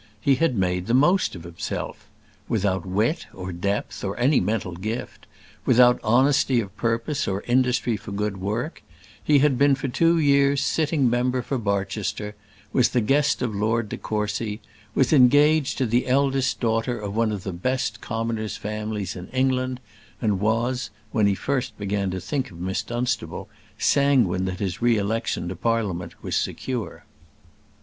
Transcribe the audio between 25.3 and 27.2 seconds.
to Parliament was secure.